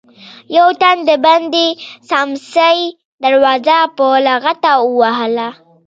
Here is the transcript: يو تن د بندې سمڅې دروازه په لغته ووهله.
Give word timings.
يو 0.57 0.67
تن 0.81 0.97
د 1.09 1.11
بندې 1.25 1.67
سمڅې 2.09 2.77
دروازه 3.23 3.77
په 3.97 4.05
لغته 4.27 4.71
ووهله. 4.83 5.49